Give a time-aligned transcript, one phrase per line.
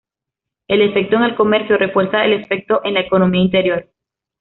[0.67, 3.87] El efecto en el comercio refuerza el efecto en la economía interior.